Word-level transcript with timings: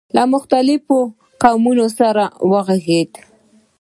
له 0.15 0.23
مختلفو 0.33 0.97
قومونو 1.43 1.85
سره 1.99 2.23
وغږېد. 2.51 3.11